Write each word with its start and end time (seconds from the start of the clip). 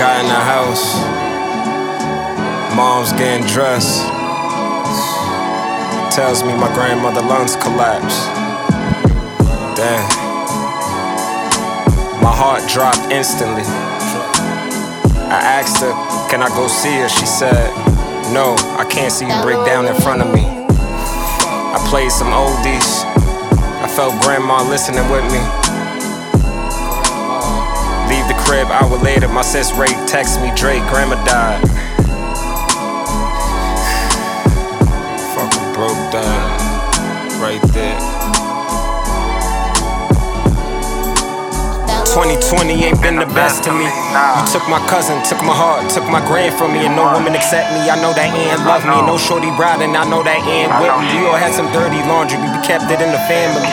Got 0.00 0.24
in 0.24 0.28
the 0.32 0.32
house. 0.32 0.96
Mom's 2.74 3.12
getting 3.12 3.46
dressed. 3.46 4.00
Tells 6.16 6.42
me 6.42 6.54
my 6.56 6.72
grandmother 6.72 7.20
lungs 7.20 7.54
collapsed. 7.56 8.24
Damn. 9.76 10.08
My 12.24 12.32
heart 12.32 12.66
dropped 12.66 13.12
instantly. 13.12 13.60
I 15.28 15.60
asked 15.60 15.82
her, 15.82 15.92
Can 16.30 16.42
I 16.42 16.48
go 16.48 16.66
see 16.66 16.96
her? 17.00 17.08
She 17.10 17.26
said, 17.26 17.68
No, 18.32 18.56
I 18.80 18.86
can't 18.88 19.12
see 19.12 19.26
you 19.28 19.42
break 19.42 19.62
down 19.66 19.84
in 19.84 19.94
front 20.00 20.22
of 20.22 20.32
me. 20.32 20.46
I 20.48 21.86
played 21.90 22.10
some 22.10 22.28
oldies. 22.28 23.04
I 23.84 23.86
felt 23.86 24.18
grandma 24.22 24.62
listening 24.62 25.04
with 25.10 25.30
me. 25.30 25.69
Crib, 28.50 28.66
hour 28.66 28.96
later, 28.96 29.28
my 29.28 29.42
sis 29.42 29.70
Ray 29.74 29.94
text 30.08 30.40
me, 30.40 30.50
Drake, 30.56 30.82
grandma 30.88 31.14
died. 31.24 31.60
Fucking 35.36 35.72
broke 35.72 36.10
down, 36.10 37.40
right 37.40 37.62
there. 37.72 38.49
2020 42.10 42.74
ain't 42.90 42.98
been 42.98 43.22
the 43.22 43.30
best 43.38 43.62
to 43.62 43.70
me. 43.70 43.86
You 43.86 44.44
took 44.50 44.66
my 44.66 44.82
cousin, 44.90 45.22
took 45.22 45.38
my 45.46 45.54
heart, 45.54 45.86
took 45.94 46.02
my 46.10 46.18
grand 46.26 46.50
from 46.58 46.74
me, 46.74 46.82
and 46.82 46.98
no 46.98 47.06
woman 47.14 47.38
accept 47.38 47.70
me. 47.70 47.86
I 47.86 47.94
know 48.02 48.10
that 48.10 48.34
ain't 48.34 48.66
love 48.66 48.82
me, 48.82 48.98
no 49.06 49.14
shorty 49.14 49.46
riding. 49.54 49.94
I 49.94 50.02
know 50.10 50.18
that 50.26 50.42
ain't 50.42 50.74
with 50.82 50.90
me. 50.98 51.06
We 51.06 51.30
all 51.30 51.38
had 51.38 51.54
some 51.54 51.70
dirty 51.70 52.02
laundry, 52.10 52.42
but 52.42 52.50
we 52.50 52.60
kept 52.66 52.90
it 52.90 52.98
in 52.98 53.14
the 53.14 53.22
family. 53.30 53.70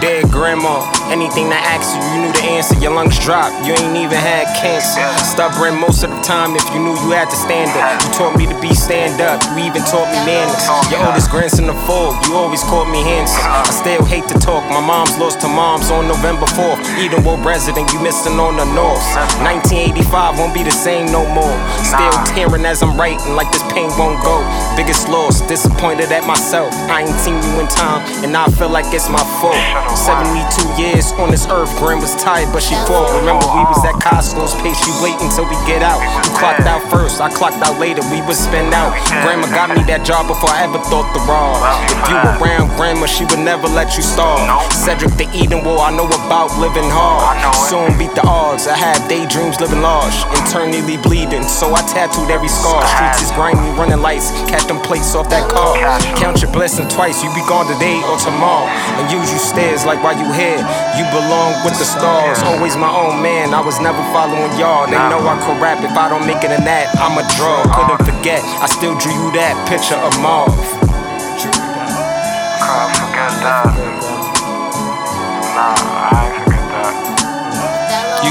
Dead 0.00 0.24
grandma, 0.32 0.88
anything 1.12 1.52
that 1.52 1.60
asks 1.68 1.92
you, 1.92 2.00
you 2.16 2.24
knew 2.24 2.32
the 2.32 2.44
answer. 2.48 2.80
Your 2.80 2.96
lungs 2.96 3.20
dropped, 3.20 3.52
you 3.68 3.76
ain't 3.76 3.92
even 4.00 4.16
had 4.16 4.48
cancer. 4.56 5.04
Stubborn 5.20 5.76
most 5.76 6.00
of 6.00 6.08
the 6.08 6.20
time, 6.24 6.56
if 6.56 6.64
you 6.72 6.80
knew 6.80 6.96
you 7.04 7.12
had 7.12 7.28
to 7.28 7.36
stand 7.36 7.68
up. 7.76 8.00
You 8.00 8.08
taught 8.16 8.40
me 8.40 8.48
to 8.48 8.56
be 8.56 8.72
stand 8.72 9.20
up, 9.20 9.36
you 9.52 9.68
even 9.68 9.84
taught 9.84 10.08
me 10.08 10.16
manners. 10.24 10.64
Your 10.88 11.04
oldest 11.04 11.28
grandson 11.28 11.68
of 11.68 11.76
four, 11.84 12.16
you 12.24 12.40
always 12.40 12.64
called 12.64 12.88
me 12.88 13.04
handsome. 13.04 13.44
I 13.44 13.68
still 13.68 14.00
hate 14.08 14.24
to 14.32 14.36
talk, 14.40 14.64
my 14.72 14.80
mom's 14.80 15.12
lost 15.20 15.44
to 15.44 15.48
moms 15.52 15.92
on 15.92 16.08
November 16.08 16.48
4th. 16.56 16.80
Edenwald 17.66 17.74
resident, 17.74 17.92
you 17.92 18.00
missing 18.00 18.38
on 18.38 18.56
the 18.56 18.64
north. 18.74 19.02
1985 19.42 20.38
won't 20.38 20.54
be 20.54 20.62
the 20.62 20.70
same 20.70 21.06
no 21.10 21.26
more. 21.34 21.56
Still 21.82 22.14
tearing 22.34 22.64
as 22.64 22.82
I'm 22.82 22.96
writing, 22.96 23.34
like 23.34 23.50
this 23.50 23.62
pain 23.72 23.90
won't 23.98 24.22
go. 24.22 24.38
Biggest 24.76 25.08
loss, 25.08 25.40
disappointed 25.48 26.12
at 26.12 26.26
myself. 26.26 26.72
I 26.90 27.02
ain't 27.02 27.18
seen 27.20 27.34
you 27.42 27.60
in 27.60 27.66
time, 27.68 28.06
and 28.22 28.32
now 28.32 28.46
I 28.46 28.50
feel 28.50 28.70
like 28.70 28.86
it's 28.94 29.08
my 29.08 29.22
fault. 29.42 29.58
72 29.98 30.80
years 30.80 31.10
on 31.18 31.30
this 31.30 31.46
earth, 31.50 31.70
Grand 31.78 32.00
was 32.00 32.14
tired, 32.22 32.52
but 32.52 32.62
she 32.62 32.74
fought. 32.86 33.10
Remember, 33.18 33.46
we 33.50 33.62
was 33.66 33.82
at 33.82 33.98
Costco's, 33.98 34.54
patient 34.62 34.94
waiting 35.02 35.28
till 35.34 35.46
we 35.50 35.58
get 35.66 35.82
out. 35.82 35.98
You 36.22 36.30
clocked 36.38 36.66
out 36.66 36.82
first, 36.90 37.20
I 37.20 37.30
clocked 37.30 37.62
out 37.66 37.78
later, 37.78 38.02
we 38.14 38.22
would 38.22 38.38
spend 38.38 38.74
out. 38.74 38.94
Grandma 39.26 39.50
got 39.50 39.74
me 39.74 39.82
that 39.90 40.06
job 40.06 40.28
before 40.28 40.50
I 40.50 40.62
ever 40.62 40.78
thought 40.86 41.10
the 41.10 41.22
rob. 41.26 41.58
If 41.90 41.98
you 42.10 42.16
were 42.22 42.36
around 42.38 42.70
grandma, 42.76 43.06
she 43.06 43.24
would 43.26 43.42
never 43.42 43.66
let 43.66 43.96
you 43.96 44.02
starve. 44.02 44.46
Cedric 44.72 45.12
the 45.18 45.26
Edenwald, 45.34 45.82
I 45.82 45.90
know 45.90 46.06
about 46.06 46.54
living 46.60 46.86
hard. 46.86 47.55
Soon 47.56 47.96
beat 47.96 48.12
the 48.12 48.20
odds, 48.28 48.68
I 48.68 48.76
had 48.76 49.00
daydreams 49.08 49.58
living 49.58 49.80
large. 49.80 50.12
Internally 50.36 51.00
bleeding, 51.00 51.42
so 51.42 51.72
I 51.72 51.80
tattooed 51.88 52.28
every 52.28 52.52
scar. 52.52 52.84
Streets 52.84 53.24
is 53.24 53.32
grimy, 53.32 53.72
running 53.74 54.04
lights, 54.04 54.30
catch 54.46 54.68
them 54.68 54.78
plates 54.84 55.16
off 55.16 55.32
that 55.32 55.48
car. 55.48 55.72
Count 56.20 56.44
your 56.44 56.52
blessings 56.52 56.92
twice, 56.92 57.24
you 57.24 57.32
be 57.32 57.40
gone 57.48 57.64
today 57.66 57.98
or 58.12 58.20
tomorrow. 58.20 58.68
And 59.00 59.08
use 59.10 59.32
you 59.32 59.40
stairs 59.40 59.88
like 59.88 60.04
why 60.04 60.14
you 60.14 60.28
here, 60.36 60.60
you 61.00 61.04
belong 61.10 61.56
with 61.64 61.74
the 61.80 61.88
stars. 61.88 62.38
Always 62.44 62.76
my 62.76 62.92
own 62.92 63.24
man, 63.24 63.56
I 63.56 63.64
was 63.64 63.80
never 63.80 64.04
following 64.12 64.52
y'all. 64.60 64.86
They 64.86 65.00
know 65.10 65.24
I 65.24 65.40
could 65.40 65.58
rap, 65.58 65.80
if 65.82 65.96
I 65.96 66.12
don't 66.12 66.28
make 66.28 66.44
it 66.44 66.52
in 66.52 66.62
that, 66.68 66.92
I'm 67.00 67.16
a 67.16 67.24
draw. 67.40 67.64
Couldn't 67.72 68.04
forget, 68.04 68.44
I 68.60 68.68
still 68.68 68.94
drew 69.00 69.16
you 69.16 69.32
that 69.32 69.56
picture 69.66 69.96
of 69.96 70.12
Marv. 70.20 70.52
Can't 72.60 72.92
forget 73.00 73.32
that. 73.42 73.64
Nah, 75.56 75.95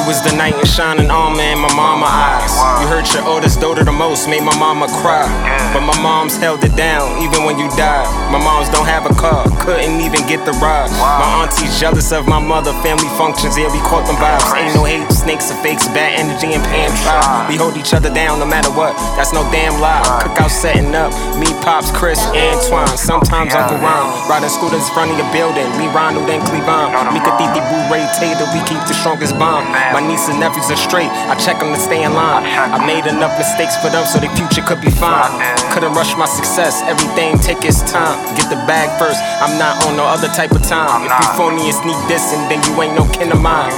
was 0.05 0.21
the 0.21 0.31
knight 0.37 0.53
in 0.53 0.65
shining 0.65 1.09
armor 1.09 1.41
in 1.41 1.57
my 1.57 1.73
mama 1.73 2.05
eyes. 2.05 2.53
You 2.81 2.85
hurt 2.87 3.09
your 3.13 3.25
oldest 3.25 3.59
daughter 3.59 3.83
the 3.83 3.91
most, 3.91 4.29
made 4.29 4.45
my 4.45 4.55
mama 4.57 4.85
cry. 5.01 5.25
But 5.73 5.81
my 5.81 5.97
mom's 6.01 6.37
held 6.37 6.63
it 6.63 6.75
down, 6.77 7.21
even 7.25 7.43
when 7.43 7.57
you 7.57 7.67
died. 7.73 8.05
My 8.29 8.37
moms 8.37 8.69
don't 8.69 8.85
have 8.85 9.09
a 9.09 9.13
car, 9.17 9.49
couldn't 9.65 9.99
even 10.01 10.21
get 10.29 10.45
the 10.45 10.53
ride. 10.61 10.93
My 10.93 11.41
auntie's 11.41 11.79
jealous 11.79 12.13
of 12.13 12.27
my 12.27 12.39
mother, 12.39 12.71
family 12.85 13.09
functions, 13.17 13.57
yeah, 13.57 13.73
we 13.73 13.81
caught 13.81 14.05
them 14.05 14.15
vibes. 14.21 14.45
Ain't 14.53 14.75
no 14.77 14.85
hate, 14.85 15.09
snakes 15.11 15.49
and 15.49 15.59
fakes, 15.65 15.87
bad 15.89 16.21
energy 16.21 16.53
and 16.53 16.63
pan 16.69 16.93
tribe. 17.01 17.49
We 17.49 17.57
hold 17.57 17.75
each 17.75 17.93
other 17.93 18.13
down 18.13 18.37
no 18.39 18.45
matter 18.45 18.69
what, 18.77 18.93
that's 19.17 19.33
no 19.33 19.41
damn 19.49 19.81
lie. 19.81 20.05
Cookout 20.21 20.53
setting 20.53 20.93
up, 20.93 21.09
me, 21.41 21.49
Pops, 21.65 21.89
Chris, 21.89 22.21
Antoine. 22.37 22.87
Sometimes 22.93 23.57
Uncle 23.57 23.81
Ron, 23.81 24.05
riding 24.29 24.49
scooters 24.53 24.85
in 24.85 24.93
front 24.93 25.09
of 25.09 25.17
your 25.17 25.29
building. 25.33 25.65
Me, 25.81 25.89
Ronald, 25.89 26.29
and 26.29 26.45
Cleavon. 26.45 26.93
Me, 27.09 27.19
Katiti, 27.25 27.57
Boo, 27.73 27.81
Ray, 27.89 28.05
Taylor, 28.21 28.45
we 28.53 28.61
keep 28.69 28.79
the 28.85 28.93
strongest 28.93 29.33
bond. 29.41 29.65
My 29.95 30.03
nieces 30.03 30.27
and 30.27 30.43
nephews 30.43 30.67
are 30.67 30.75
straight, 30.75 31.07
I 31.07 31.39
check 31.39 31.63
them 31.63 31.71
to 31.71 31.79
stay 31.79 32.03
in 32.03 32.11
line. 32.11 32.43
I 32.43 32.83
made 32.83 33.07
enough 33.07 33.31
mistakes 33.39 33.79
for 33.79 33.87
them 33.87 34.03
so 34.03 34.19
their 34.19 34.35
future 34.35 34.59
could 34.59 34.83
be 34.83 34.91
fine. 34.91 35.31
Couldn't 35.71 35.95
rush 35.95 36.11
my 36.19 36.27
success, 36.27 36.83
everything 36.83 37.39
take 37.39 37.63
its 37.63 37.79
time. 37.87 38.19
Get 38.35 38.51
the 38.51 38.59
bag 38.67 38.91
first, 38.99 39.23
I'm 39.39 39.55
not 39.55 39.87
on 39.87 39.95
no 39.95 40.03
other 40.03 40.27
type 40.35 40.51
of 40.51 40.67
time. 40.67 41.07
If 41.07 41.15
you 41.15 41.27
phony 41.39 41.71
and 41.71 41.77
sneak 41.79 41.95
this, 42.11 42.35
and 42.35 42.43
then 42.51 42.59
you 42.67 42.75
ain't 42.83 42.91
no 42.91 43.07
kin 43.15 43.31
of 43.31 43.39
mine. 43.39 43.71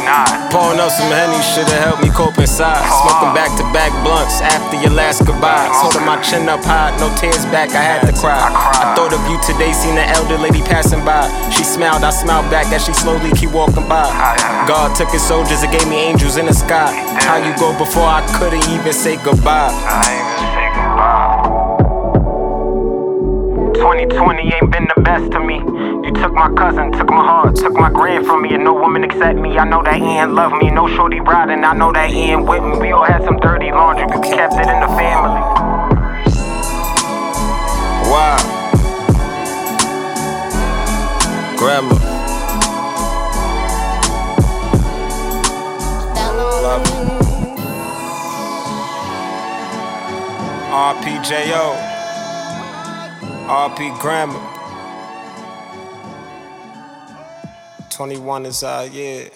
Pouring 0.49 0.81
up 0.81 0.89
some 0.89 1.05
honey 1.13 1.37
should've 1.53 1.69
helped 1.85 2.01
me 2.01 2.09
cope 2.09 2.41
inside. 2.41 2.81
Smoking 3.05 3.37
back 3.37 3.53
to 3.61 3.65
back 3.69 3.93
blunts 4.01 4.41
after 4.41 4.81
your 4.81 4.97
last 4.97 5.21
goodbye. 5.21 5.69
Holding 5.69 6.01
my 6.01 6.17
chin 6.25 6.49
up 6.49 6.65
high, 6.65 6.97
no 6.97 7.13
tears 7.21 7.45
back, 7.53 7.77
I 7.77 7.83
had 7.85 8.01
to 8.09 8.13
cry. 8.17 8.41
I 8.41 8.97
thought 8.97 9.13
of 9.13 9.21
you 9.29 9.37
today, 9.45 9.69
seen 9.69 9.93
an 10.01 10.09
elder 10.17 10.41
lady 10.41 10.65
passing 10.65 11.05
by. 11.05 11.29
She 11.53 11.61
smiled, 11.61 12.01
I 12.01 12.09
smiled 12.09 12.49
back 12.49 12.73
as 12.73 12.89
she 12.89 12.93
slowly 12.97 13.29
keep 13.37 13.53
walking 13.53 13.85
by. 13.85 14.09
God 14.65 14.97
took 14.97 15.13
his 15.13 15.21
soldiers 15.21 15.61
and 15.61 15.69
gave 15.69 15.85
me 15.85 16.06
angels 16.07 16.37
in 16.37 16.45
the 16.45 16.53
sky. 16.53 16.91
How 17.19 17.35
you 17.37 17.53
go 17.57 17.77
before 17.77 18.07
I 18.07 18.21
couldn't 18.39 18.67
even 18.69 18.93
say 18.93 19.17
goodbye. 19.17 19.71
I 19.71 20.07
ain't 20.15 20.29
even 20.39 20.51
say 20.55 20.67
goodbye. 20.79 21.57
2020 23.75 24.53
ain't 24.55 24.71
been 24.71 24.87
the 24.95 25.01
best 25.01 25.31
to 25.33 25.39
me. 25.39 25.57
You 26.07 26.13
took 26.13 26.33
my 26.33 26.49
cousin, 26.53 26.93
took 26.93 27.09
my 27.09 27.23
heart, 27.23 27.55
took 27.55 27.73
my 27.73 27.89
grand 27.89 28.25
from 28.25 28.41
me, 28.43 28.53
and 28.55 28.63
no 28.63 28.73
woman 28.73 29.03
accept 29.03 29.37
me. 29.37 29.57
I 29.57 29.65
know 29.65 29.83
that 29.83 29.95
ain't 29.95 30.31
love 30.31 30.53
me, 30.53 30.71
no 30.71 30.87
shorty 30.95 31.19
riding. 31.19 31.65
I 31.65 31.73
know 31.73 31.91
that 31.91 32.09
ain't 32.09 32.47
with 32.47 32.63
me. 32.63 32.77
We 32.79 32.91
all 32.91 33.03
had 33.03 33.23
some 33.25 33.37
dirty 33.37 33.71
laundry, 33.71 34.07
but 34.07 34.21
we 34.21 34.29
kept 34.29 34.53
it 34.53 34.67
in 34.67 34.79
the 34.79 34.87
family. 34.87 35.41
Wow. 38.07 38.37
Grandma. 41.57 42.06
RPJO. 50.77 51.75
RP 53.47 53.99
Grammar. 53.99 54.39
21 57.89 58.45
is 58.45 58.61
uh, 58.61 58.67
our 58.67 58.85
year. 58.85 59.31